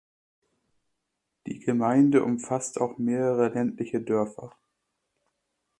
[1.45, 4.51] Die Gemeinde umfasst auch mehrere ländliche Dörfer.